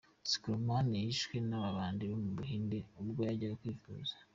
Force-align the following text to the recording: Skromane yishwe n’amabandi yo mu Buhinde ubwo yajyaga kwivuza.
Skromane 0.31 0.97
yishwe 1.05 1.35
n’amabandi 1.47 2.03
yo 2.11 2.17
mu 2.23 2.29
Buhinde 2.37 2.77
ubwo 3.01 3.19
yajyaga 3.27 3.55
kwivuza. 3.61 4.13